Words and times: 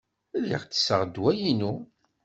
Lliɣ 0.41 0.63
tesseɣ 0.65 1.01
ddwa-inu. 1.05 1.73